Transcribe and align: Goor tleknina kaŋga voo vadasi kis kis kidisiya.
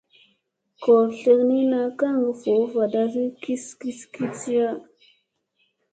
Goor 0.81 1.07
tleknina 1.19 1.79
kaŋga 1.99 2.31
voo 2.41 2.63
vadasi 2.73 3.23
kis 3.41 3.63
kis 3.79 3.99
kidisiya. 4.13 4.69